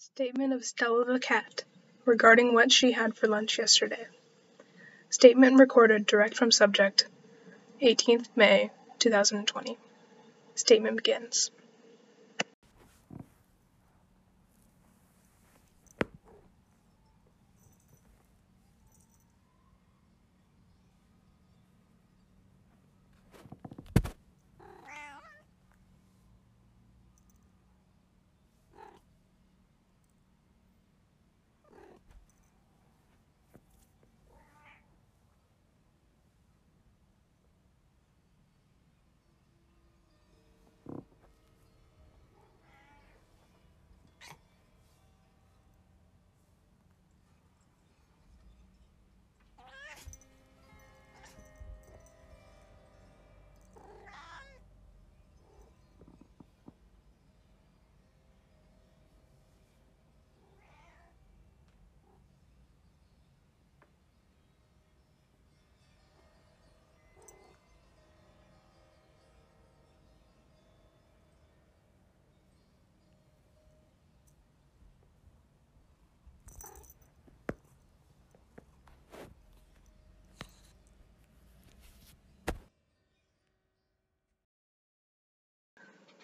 Statement 0.00 0.52
of 0.52 0.64
Stella 0.64 1.04
the 1.04 1.18
cat 1.18 1.64
regarding 2.04 2.54
what 2.54 2.70
she 2.70 2.92
had 2.92 3.16
for 3.16 3.26
lunch 3.26 3.58
yesterday. 3.58 4.06
Statement 5.10 5.58
recorded 5.58 6.06
direct 6.06 6.36
from 6.36 6.52
subject, 6.52 7.08
18th 7.82 8.28
May 8.36 8.70
2020. 9.00 9.76
Statement 10.54 10.98
begins. 10.98 11.50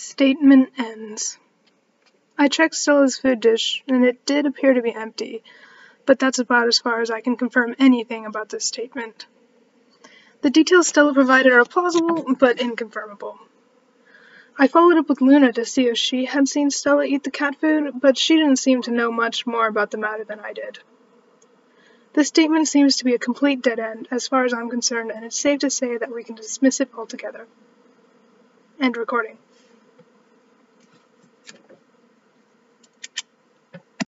Statement 0.00 0.70
ends. 0.78 1.38
I 2.38 2.46
checked 2.46 2.76
Stella's 2.76 3.18
food 3.18 3.40
dish, 3.40 3.82
and 3.88 4.04
it 4.04 4.24
did 4.24 4.46
appear 4.46 4.72
to 4.72 4.80
be 4.80 4.94
empty, 4.94 5.42
but 6.06 6.20
that's 6.20 6.38
about 6.38 6.68
as 6.68 6.78
far 6.78 7.00
as 7.00 7.10
I 7.10 7.20
can 7.20 7.36
confirm 7.36 7.74
anything 7.80 8.24
about 8.24 8.48
this 8.48 8.64
statement. 8.64 9.26
The 10.42 10.50
details 10.50 10.86
Stella 10.86 11.12
provided 11.12 11.50
are 11.50 11.64
plausible, 11.64 12.36
but 12.38 12.58
inconfirmable. 12.58 13.38
I 14.56 14.68
followed 14.68 14.98
up 14.98 15.08
with 15.08 15.20
Luna 15.20 15.52
to 15.54 15.64
see 15.64 15.88
if 15.88 15.98
she 15.98 16.26
had 16.26 16.46
seen 16.46 16.70
Stella 16.70 17.02
eat 17.02 17.24
the 17.24 17.32
cat 17.32 17.56
food, 17.56 18.00
but 18.00 18.16
she 18.16 18.36
didn't 18.36 18.60
seem 18.60 18.82
to 18.82 18.92
know 18.92 19.10
much 19.10 19.48
more 19.48 19.66
about 19.66 19.90
the 19.90 19.98
matter 19.98 20.22
than 20.22 20.38
I 20.38 20.52
did. 20.52 20.78
This 22.12 22.28
statement 22.28 22.68
seems 22.68 22.94
to 22.96 23.04
be 23.04 23.14
a 23.14 23.18
complete 23.18 23.62
dead 23.62 23.80
end, 23.80 24.06
as 24.12 24.28
far 24.28 24.44
as 24.44 24.54
I'm 24.54 24.70
concerned, 24.70 25.10
and 25.10 25.24
it's 25.24 25.40
safe 25.40 25.58
to 25.60 25.70
say 25.70 25.98
that 25.98 26.14
we 26.14 26.22
can 26.22 26.36
dismiss 26.36 26.80
it 26.80 26.90
altogether. 26.96 27.48
End 28.80 28.96
recording. 28.96 29.38